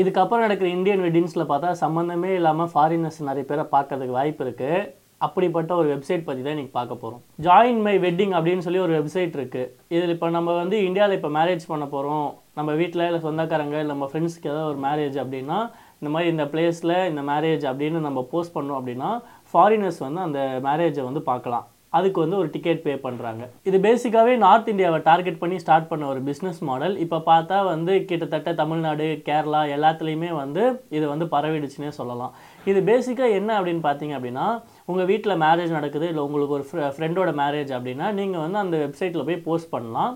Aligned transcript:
இதுக்கப்புறம் 0.00 0.44
நடக்கிற 0.44 0.68
இந்தியன் 0.76 1.04
வெட்டிங்ஸில் 1.04 1.50
பார்த்தா 1.50 1.70
சம்மந்தமே 1.82 2.30
இல்லாமல் 2.38 2.70
ஃபாரினர்ஸ் 2.72 3.20
நிறைய 3.28 3.44
பேரை 3.46 3.64
பார்க்கறதுக்கு 3.74 4.18
வாய்ப்பு 4.18 4.44
இருக்குது 4.44 4.80
அப்படிப்பட்ட 5.26 5.70
ஒரு 5.74 5.88
வெப்சைட் 5.92 6.26
பற்றி 6.26 6.40
தான் 6.42 6.54
இன்றைக்கி 6.54 6.74
பார்க்க 6.76 7.02
போகிறோம் 7.02 7.22
ஜாயின் 7.46 7.80
மை 7.86 7.94
வெட்டிங் 8.04 8.34
அப்படின்னு 8.38 8.64
சொல்லி 8.66 8.80
ஒரு 8.84 8.92
வெப்சைட் 8.96 9.38
இருக்குது 9.38 9.70
இதில் 9.94 10.12
இப்போ 10.14 10.28
நம்ம 10.36 10.54
வந்து 10.58 10.76
இந்தியாவில் 10.88 11.16
இப்போ 11.18 11.30
மேரேஜ் 11.38 11.64
பண்ண 11.70 11.86
போகிறோம் 11.94 12.28
நம்ம 12.58 12.70
வீட்டில் 12.80 13.06
இல்லை 13.06 13.20
சொந்தக்காரங்க 13.26 13.76
இல்லை 13.80 13.90
நம்ம 13.94 14.08
ஃப்ரெண்ட்ஸ்க்கு 14.10 14.50
ஏதாவது 14.52 14.70
ஒரு 14.72 14.80
மேரேஜ் 14.86 15.18
அப்படின்னா 15.22 15.58
இந்த 16.00 16.10
மாதிரி 16.14 16.32
இந்த 16.34 16.44
பிளேஸில் 16.52 16.96
இந்த 17.10 17.22
மேரேஜ் 17.30 17.64
அப்படின்னு 17.70 18.00
நம்ம 18.06 18.22
போஸ்ட் 18.32 18.56
பண்ணோம் 18.56 18.78
அப்படின்னா 18.80 19.10
ஃபாரினர்ஸ் 19.54 20.00
வந்து 20.06 20.22
அந்த 20.26 20.40
மேரேஜை 20.68 21.04
வந்து 21.08 21.22
பார்க்கலாம். 21.30 21.66
அதுக்கு 21.98 22.18
வந்து 22.24 22.38
ஒரு 22.42 22.48
டிக்கெட் 22.54 22.82
பே 22.86 22.94
பண்ணுறாங்க 23.06 23.44
இது 23.68 23.78
பேசிக்காகவே 23.86 24.34
நார்த் 24.44 24.70
இந்தியாவை 24.72 25.00
டார்கெட் 25.10 25.40
பண்ணி 25.42 25.58
ஸ்டார்ட் 25.64 25.90
பண்ண 25.90 26.06
ஒரு 26.12 26.20
பிஸ்னஸ் 26.28 26.60
மாடல் 26.68 26.96
இப்போ 27.04 27.20
பார்த்தா 27.30 27.58
வந்து 27.72 27.94
கிட்டத்தட்ட 28.10 28.52
தமிழ்நாடு 28.62 29.06
கேரளா 29.28 29.62
எல்லாத்துலேயுமே 29.76 30.30
வந்து 30.42 30.64
இது 30.98 31.04
வந்து 31.12 31.28
பரவிடுச்சுன்னே 31.34 31.92
சொல்லலாம். 32.00 32.32
இது 32.70 32.80
பேசிக்காக 32.90 33.38
என்ன 33.40 33.50
அப்படின்னு 33.58 33.82
பார்த்தீங்க 33.88 34.14
அப்படின்னா 34.18 34.46
உங்கள் 34.92 35.08
வீட்டில் 35.12 35.40
மேரேஜ் 35.44 35.76
நடக்குது 35.78 36.08
இல்லை 36.12 36.24
உங்களுக்கு 36.26 36.56
ஒரு 36.58 36.66
ஃப்ரெண்டோட 36.96 37.32
மேரேஜ் 37.42 37.72
அப்படின்னா 37.78 38.08
நீங்கள் 38.20 38.44
வந்து 38.46 38.60
அந்த 38.64 38.76
வெப்சைட்டில் 38.84 39.26
போய் 39.28 39.44
போஸ்ட் 39.48 39.72
பண்ணலாம். 39.76 40.12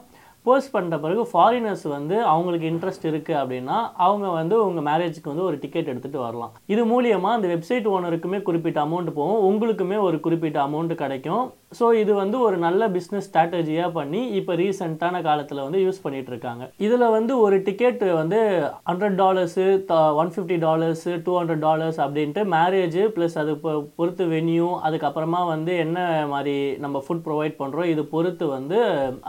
போஸ்ட் 0.46 0.72
பண்ணுற 0.74 0.94
பிறகு 1.04 1.22
ஃபாரினர்ஸ் 1.32 1.86
வந்து 1.96 2.16
அவங்களுக்கு 2.32 2.70
இன்ட்ரெஸ்ட் 2.72 3.08
இருக்குது 3.10 3.38
அப்படின்னா 3.42 3.78
அவங்க 4.06 4.28
வந்து 4.40 4.54
உங்கள் 4.66 4.86
மேரேஜுக்கு 4.88 5.32
வந்து 5.32 5.48
ஒரு 5.48 5.56
டிக்கெட் 5.64 5.90
எடுத்துகிட்டு 5.92 6.24
வரலாம். 6.26 6.54
இது 6.74 6.84
மூலியமாக 6.92 7.38
அந்த 7.38 7.48
வெப்சைட் 7.54 7.90
ஓனருக்குமே 7.94 8.40
குறிப்பிட்ட 8.48 8.80
அமௌண்ட் 8.86 9.12
போகும். 9.18 9.42
உங்களுக்குமே 9.50 9.98
ஒரு 10.08 10.18
குறிப்பிட்ட 10.26 10.60
அமௌண்ட் 10.68 10.94
கிடைக்கும். 11.02 11.44
ஸோ 11.78 11.84
இது 12.00 12.12
வந்து 12.20 12.36
ஒரு 12.46 12.56
நல்ல 12.64 12.88
பிஸ்னஸ் 12.96 13.26
ஸ்ட்ராட்டஜியாக 13.28 13.94
பண்ணி 13.98 14.20
இப்போ 14.38 14.52
ரீசெண்டான 14.60 15.20
காலத்தில் 15.26 15.62
வந்து 15.66 15.78
யூஸ் 15.84 16.02
பண்ணிகிட்டு 16.04 16.30
இருக்காங்க 16.32 16.64
இதில் 16.86 17.04
வந்து 17.16 17.32
ஒரு 17.44 17.56
டிக்கெட் 17.68 18.02
வந்து 18.18 18.40
hundred 18.90 19.16
dollars 19.22 19.64
one 20.22 20.32
fifty 20.34 20.58
dollars 20.66 21.12
two 21.26 21.34
hundred 21.38 21.64
dollars 21.66 22.00
அப்படின்ட்டு 22.06 22.42
மேரேஜ் 22.56 22.98
ப்ளஸ் 23.14 23.38
அது 23.42 23.54
பொறுத்து 24.00 24.26
வென்யூ 24.34 24.68
அதுக்கப்புறமா 24.88 25.40
வந்து 25.54 25.72
என்ன 25.84 25.98
மாதிரி 26.34 26.56
நம்ம 26.84 27.02
ஃபுட் 27.06 27.24
ப்ரொவைட் 27.28 27.56
பண்ணுறோம் 27.62 27.90
இது 27.94 28.04
பொறுத்து 28.14 28.46
வந்து 28.56 28.78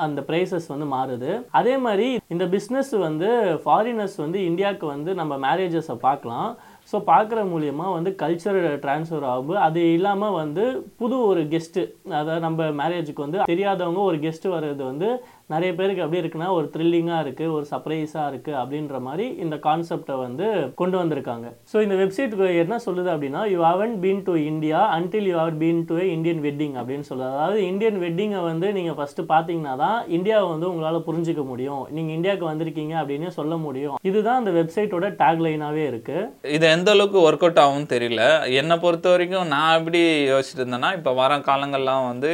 அந்த 0.05 0.21
ப்ரைஸஸ் 0.29 0.67
வந்து 0.73 0.89
மாறுது. 1.03 1.45
அதே 1.51 1.77
மாதிரி 1.77 2.19
இந்த 2.27 2.45
பிஸ்னஸ் 2.45 2.99
வந்து 2.99 3.29
ஃபாரினர்ஸ் 3.65 4.17
வந்து 4.17 4.45
இந்தியாவுக்கு 4.45 4.87
வந்து 4.87 5.13
நம்ம 5.13 5.33
மேரேஜஸை 5.47 5.95
பார்க்கலாம். 5.95 6.57
ஸோ 6.91 6.97
பார்க்குற 7.11 7.39
மூலியமாக 7.51 7.93
வந்து 7.97 8.11
கல்ச்சர் 8.21 8.57
ட்ரான்ஸ்ஃபர் 8.83 9.27
ஆகும். 9.33 9.61
அது 9.67 9.81
இல்லாமல் 9.97 10.37
வந்து 10.41 10.63
புது 11.01 11.15
ஒரு 11.29 11.43
கெஸ்ட்டு 11.53 11.83
அதாவது 12.19 12.41
நம்ம 12.47 12.67
மேரேஜுக்கு 12.81 13.25
வந்து 13.25 13.39
தெரியாதவங்க 13.51 14.01
ஒரு 14.09 14.17
கெஸ்ட் 14.25 14.47
வர்றது 14.55 14.83
வந்து 14.91 15.09
நிறைய 15.53 15.71
பேருக்கு 15.77 16.03
எப்படி 16.03 16.21
இருக்குன்னா 16.21 16.49
ஒரு 16.57 16.67
த்ரில்லிங்காக 16.73 17.23
இருக்குது 17.25 17.53
ஒரு 17.55 17.65
சர்ப்ரைஸாக 17.71 18.29
இருக்குது 18.31 18.57
அப்படின்ற 18.61 18.99
மாதிரி 19.07 19.25
இந்த 19.43 19.55
கான்செப்டை 19.65 20.15
வந்து 20.25 20.45
கொண்டு 20.81 20.95
வந்திருக்காங்க. 21.01 21.47
ஸோ 21.71 21.77
இந்த 21.85 21.95
வெப்சைட்டுக்கு 22.01 22.47
என்ன 22.63 22.77
சொல்லுது 22.85 23.09
அப்படின்னா 23.13 23.41
you 23.53 23.59
haven't 23.69 23.95
been 24.03 24.23
to 24.29 24.35
India 24.51 24.81
until 24.97 25.27
you 25.31 25.35
have 25.41 25.57
been 25.63 25.81
to 25.89 25.97
Indian 26.15 26.41
wedding 26.47 26.75
அப்படின்னு 26.81 27.07
சொல்லுது. 27.09 27.31
அதாவது 27.35 27.59
இந்தியன் 27.71 27.99
வெட்டிங்கை 28.05 28.43
வந்து 28.49 28.69
நீங்கள் 28.77 28.97
ஃபஸ்ட்டு 28.99 29.27
பார்த்தீங்கன்னா 29.33 29.75
தான் 29.83 29.99
இந்தியாவை 30.17 30.47
வந்து 30.53 30.69
உங்களால் 30.71 31.05
புரிஞ்சிக்க 31.09 31.43
முடியும். 31.51 31.83
நீங்கள் 31.97 32.17
இந்தியாவுக்கு 32.17 32.51
வந்திருக்கீங்க 32.51 32.95
அப்படின்னு 33.01 33.31
சொல்ல 33.39 33.55
முடியும். 33.65 33.97
இதுதான் 34.11 34.41
அந்த 34.43 34.53
வெப்சைட்டோட 34.59 35.09
டேக்லைனாகவே 35.23 35.85
இருக்குது 35.91 36.29
இது 36.57 36.67
எந்த 36.73 36.91
அளவுக்கு 36.91 37.19
ஒர்க் 37.21 37.43
அவுட் 37.45 37.59
ஆகும்னு 37.59 37.91
தெரியல. 37.93 38.23
என்னை 38.53 38.77
பொறுத்த 38.77 39.09
வரைக்கும் 39.09 39.47
நான் 39.47 39.77
எப்படி 39.77 40.01
யோசிச்சுட்டு 40.31 40.61
இருந்தேன்னா 40.61 40.93
இப்போ 40.93 41.11
வர 41.13 41.37
காலங்கள்லாம் 41.39 42.07
வந்து 42.07 42.31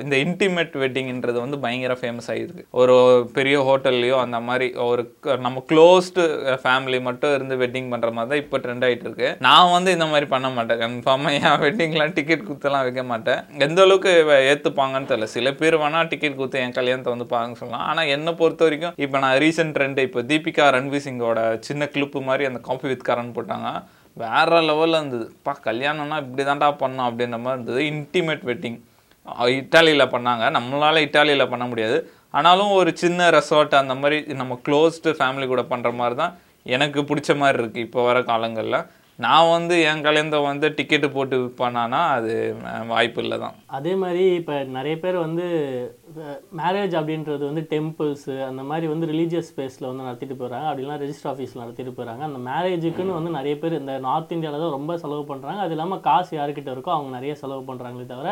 இந்த 0.00 0.16
இன்டிமேட் 0.16 0.74
வெட்டிங்ன்றது 0.82 1.38
வந்து 1.44 1.58
பயங்கர 1.58 1.94
ஃபேமஸ் 1.94 2.28
ஆகிருக்கு 2.28 2.64
ஒரு 2.80 2.96
பெரிய 3.32 3.56
ஹோட்டல்லையோ 3.62 4.16
அந்த 4.20 4.40
மாதிரி 4.40 4.66
ஒரு 4.88 5.02
க- 5.20 5.36
நம்ம 5.36 5.64
க்ளோஸ்டு 5.68 6.22
ஃபேமிலி 6.62 7.00
மட்டும் 7.00 7.34
இருந்து 7.34 7.56
வெட்டிங் 7.56 7.90
பண்ணுற 7.92 8.10
மாதிரி 8.12 8.30
தான் 8.32 8.42
இப்போ 8.42 8.58
ட்ரெண்ட் 8.58 8.86
ஆகிட்டு 8.88 9.06
இருக்கு. 9.06 9.28
நான் 9.40 9.70
வந்து 9.70 9.92
இந்த 9.92 10.06
மாதிரி 10.06 10.26
பண்ண 10.26 10.48
மாட்டேன். 10.50 10.80
கன்ஃபார்மாக 10.82 11.36
என் 11.38 11.60
வெட்டிங்லாம் 11.64 12.12
டிக்கெட் 12.14 12.46
குத்தெல்லாம் 12.48 12.82
வைக்க 12.82 13.02
மாட்டேன். 13.02 13.40
எந்த 13.58 13.82
அளவுக்கு 13.82 14.12
ஏற்றுப்பாங்கன்னு 14.42 15.10
தெரியல. 15.10 15.28
சில 15.36 15.52
பேர் 15.52 15.76
வேணால் 15.76 16.08
டிக்கெட் 16.08 16.36
குத்து 16.36 16.58
என் 16.60 16.72
கல்யாணத்தை 16.72 17.12
வந்து 17.12 17.28
பாருங்க 17.34 17.58
சொல்லலாம். 17.58 17.86
ஆனால் 17.86 18.06
என்னை 18.06 18.32
பொறுத்த 18.32 18.64
வரைக்கும் 18.64 18.94
இப்போ 18.96 19.18
நான் 19.18 19.38
ரீசெண்ட் 19.38 19.74
ட்ரெண்ட் 19.76 20.00
இப்போ 20.06 20.22
தீபிகா 20.22 20.66
ரன்வீர் 20.74 21.06
சிங்கோட 21.08 21.40
சின்ன 21.60 21.88
கிளிப்பு 21.94 22.22
மாதிரி 22.22 22.44
அந்த 22.44 22.60
காஃபி 22.62 22.88
வித் 22.88 23.08
கரன் 23.08 23.34
போட்டாங்க. 23.36 23.61
வேற 24.22 24.60
லெவலில் 24.68 24.98
இருந்தது. 24.98 25.26
பா 25.46 25.52
கல்யாணம்னா 25.68 26.16
இப்படி 26.24 26.42
தான்டா 26.48 26.68
பண்ணோம் 26.82 27.06
அப்படின்ற 27.08 27.38
மாதிரி 27.44 27.56
இருந்தது. 27.56 27.82
இன்டிமேட் 27.92 28.44
வெட்டிங் 28.50 28.78
இட்டாலியில் 29.58 30.12
பண்ணாங்க. 30.14 30.44
நம்மளால் 30.56 31.04
இட்டாலியில் 31.06 31.50
பண்ண 31.52 31.64
முடியாது. 31.72 31.98
ஆனாலும் 32.38 32.72
ஒரு 32.78 32.90
சின்ன 33.02 33.28
ரெசார்ட் 33.36 33.74
அந்த 33.82 33.94
மாதிரி 34.02 34.18
நம்ம 34.40 34.58
க்ளோஸ்டு 34.66 35.10
ஃபேமிலி 35.18 35.46
கூட 35.52 35.62
பண்ணுற 35.72 35.90
மாதிரி 36.00 36.16
தான் 36.22 36.34
எனக்கு 36.74 37.00
பிடிச்ச 37.08 37.30
மாதிரி 37.42 37.58
இருக்குது 37.62 37.84
இப்போ 37.86 38.00
வர 38.08 38.18
காலங்களில். 38.30 38.78
நான் 39.18 39.48
வந்து 39.48 39.74
என் 39.88 40.04
கல்யாணத்தை 40.04 40.38
வந்து 40.42 40.66
டிக்கெட்டு 40.76 41.08
போட்டு 41.10 41.36
விற்பானா 41.38 42.00
அது 42.14 42.32
வாய்ப்பு 42.86 43.20
இல்லை 43.22 43.36
தான் 43.38 43.56
அதே 43.70 43.92
மாதிரி 43.94 44.22
இப்போ 44.38 44.54
நிறைய 44.76 44.94
பேர் 44.98 45.16
வந்து 45.18 45.46
மேரேஜ் 46.60 46.94
அப்படின்றது 46.94 47.44
வந்து 47.50 47.64
டெம்பிள்ஸு 47.70 48.34
அந்த 48.48 48.62
மாதிரி 48.62 48.86
வந்து 48.86 49.10
ரிலீஜியஸ் 49.12 49.50
ஸ்பேஸில் 49.52 49.88
வந்து 49.88 50.06
நடத்திட்டு 50.06 50.36
போகிறாங்க 50.36 50.66
அப்படிலாம் 50.70 51.02
ரெஜிஸ்டர் 51.02 51.30
ஆஃபீஸில் 51.32 51.62
நடத்திட்டு 51.62 51.92
போகிறாங்க 51.92 52.24
அந்த 52.24 52.40
மேரேஜுக்குன்னு 52.48 53.18
வந்து 53.18 53.36
நிறைய 53.38 53.56
பேர் 53.56 53.80
இந்த 53.80 53.94
நார்த் 54.00 54.34
இந்தியாவில் 54.36 54.64
தான் 54.64 54.76
ரொம்ப 54.76 54.96
செலவு 54.98 55.24
பண்ணுறாங்க 55.28 55.62
அது 55.62 55.76
இல்லாமல் 55.76 56.04
காசு 56.08 56.32
யாருக்கிட்ட 56.38 56.72
இருக்கோ 56.72 56.94
அவங்க 56.96 57.12
நிறைய 57.18 57.34
செலவு 57.36 57.64
பண்ணுறாங்களே 57.68 58.08
தவிர 58.08 58.30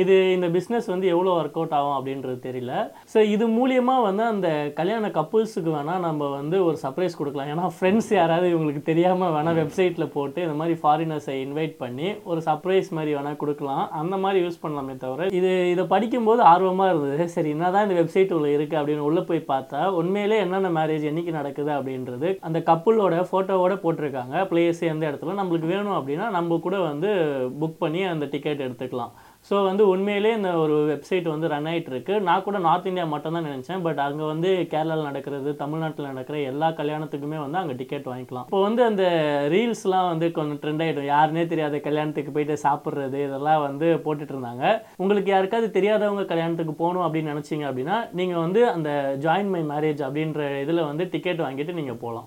இது 0.00 0.14
இந்த 0.34 0.48
பிஸ்னஸ் 0.54 0.86
வந்து 0.92 1.06
எவ்வளோ 1.14 1.30
ஒர்க் 1.38 1.56
அவுட் 1.58 1.74
ஆகும் 1.78 1.96
அப்படின்றது 1.96 2.36
தெரியல. 2.46 2.74
ஸோ 3.12 3.18
இது 3.32 3.44
மூலியமாக 3.56 4.04
வந்து 4.06 4.22
அந்த 4.32 4.48
கல்யாண 4.78 5.08
கப்புள்ஸுக்கு 5.16 5.70
வேணால் 5.74 6.04
நம்ம 6.06 6.28
வந்து 6.36 6.56
ஒரு 6.68 6.76
சர்ப்ரைஸ் 6.84 7.18
கொடுக்கலாம். 7.18 7.50
ஏன்னா 7.54 7.66
ஃப்ரெண்ட்ஸ் 7.76 8.08
யாராவது 8.18 8.46
இவங்களுக்கு 8.52 8.82
தெரியாமல் 8.88 9.34
வேணால் 9.34 9.58
வெப்சைட்டில் 9.60 10.12
போட்டு 10.14 10.38
இந்த 10.46 10.54
மாதிரி 10.60 10.76
ஃபாரினர்ஸை 10.82 11.34
இன்வைட் 11.46 11.74
பண்ணி 11.82 12.08
ஒரு 12.30 12.42
சர்ப்ரைஸ் 12.48 12.88
மாதிரி 12.98 13.12
வேணால் 13.16 13.38
கொடுக்கலாம். 13.42 13.84
அந்த 14.02 14.14
மாதிரி 14.22 14.40
யூஸ் 14.44 14.62
பண்ணலாமே 14.62 14.94
தவிர 15.04 15.26
இது 15.40 15.50
இதை 15.72 15.84
படிக்கும்போது 15.92 16.42
ஆர்வமாக 16.52 16.94
இருந்தது. 16.94 17.26
சரி 17.34 17.52
என்னதான் 17.56 17.86
இந்த 17.88 17.98
வெப்சைட் 18.00 18.34
உள்ள 18.38 18.48
இருக்குது 18.56 18.80
அப்படின்னு 18.80 19.06
உள்ளே 19.10 19.24
போய் 19.32 19.42
பார்த்தா 19.52 19.82
உண்மையிலே 20.00 20.38
என்னென்ன 20.44 20.72
மேரேஜ் 20.78 21.06
என்னைக்கு 21.10 21.34
நடக்குது 21.40 21.72
அப்படின்றது 21.78 22.30
அந்த 22.50 22.60
கப்புளோட 22.70 23.20
ஃபோட்டோவோட 23.32 23.76
போட்டிருக்காங்க. 23.84 24.46
பிளேஸ் 24.52 24.82
எந்த 24.92 25.04
இடத்துல? 25.10 25.36
நம்மளுக்கு 25.42 25.70
வேணும் 25.74 25.98
அப்படின்னா 25.98 26.28
நம்ம 26.38 26.60
கூட 26.68 26.78
வந்து 26.90 27.12
புக் 27.60 27.78
பண்ணி 27.84 28.02
அந்த 28.14 28.24
டிக்கெட் 28.34 28.66
எடுத்துக்கலாம். 28.68 29.14
ஸோ 29.48 29.56
வந்து 29.68 29.84
உண்மையிலே 29.92 30.30
இந்த 30.38 30.50
ஒரு 30.62 30.74
வெப்சைட் 30.90 31.26
வந்து 31.32 31.46
ரன் 31.52 31.68
ஆயிட்டு 31.70 31.90
இருக்கு 31.92 32.14
நான் 32.26 32.44
கூட 32.46 32.58
நார்த் 32.66 32.86
இந்தியா 32.90 33.06
மட்டும் 33.12 33.36
தான் 33.36 33.46
நினச்சேன். 33.48 33.80
பட் 33.86 34.00
அங்கே 34.04 34.24
வந்து 34.32 34.50
கேரளாவில் 34.72 35.08
நடக்கிறது 35.08 35.50
தமிழ்நாட்டில் 35.62 36.08
நடக்கிற 36.10 36.36
எல்லா 36.50 36.68
கல்யாணத்துக்குமே 36.80 37.38
வந்து 37.44 37.58
அங்கே 37.60 37.74
டிக்கெட் 37.80 38.06
வாங்கிக்கலாம். 38.10 38.46
இப்போ 38.48 38.60
வந்து 38.66 38.82
அந்த 38.90 39.04
ரீல்ஸ்லாம் 39.54 40.08
வந்து 40.12 40.26
கொஞ்சம் 40.36 40.60
ட்ரெண்ட் 40.64 40.84
ஆகிடும் 40.84 41.08
யாருனே 41.12 41.44
தெரியாத 41.52 41.80
கல்யாணத்துக்கு 41.88 42.34
போயிட்டு 42.36 42.56
சாப்பிட்றது 42.66 43.18
இதெல்லாம் 43.28 43.64
வந்து 43.68 43.88
போட்டுட்டு 44.04 44.34
இருந்தாங்க. 44.34 44.64
உங்களுக்கு 45.02 45.32
யாருக்காவது 45.34 45.70
தெரியாதவங்க 45.78 46.24
கல்யாணத்துக்கு 46.32 46.74
போகணும் 46.82 47.06
அப்படின்னு 47.06 47.32
நினச்சிங்க 47.34 47.66
அப்படின்னா 47.70 47.98
நீங்கள் 48.20 48.42
வந்து 48.44 48.62
அந்த 48.74 48.90
ஜாயின் 49.26 49.52
மை 49.54 49.64
மேரேஜ் 49.72 50.02
அப்படின்ற 50.08 50.52
இதில் 50.64 50.88
வந்து 50.90 51.06
டிக்கெட் 51.16 51.44
வாங்கிட்டு 51.46 51.78
நீங்கள் 51.80 52.00
போகலாம். 52.04 52.20